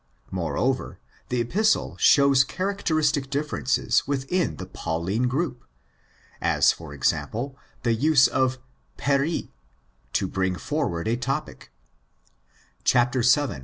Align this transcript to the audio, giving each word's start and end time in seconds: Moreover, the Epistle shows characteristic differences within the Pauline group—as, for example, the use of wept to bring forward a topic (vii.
Moreover, 0.31 0.97
the 1.29 1.39
Epistle 1.41 1.95
shows 1.99 2.43
characteristic 2.43 3.29
differences 3.29 4.07
within 4.07 4.55
the 4.55 4.65
Pauline 4.65 5.27
group—as, 5.27 6.71
for 6.71 6.91
example, 6.91 7.55
the 7.83 7.93
use 7.93 8.27
of 8.27 8.57
wept 8.97 9.49
to 10.13 10.27
bring 10.27 10.55
forward 10.55 11.07
a 11.07 11.17
topic 11.17 11.71
(vii. 12.83 13.57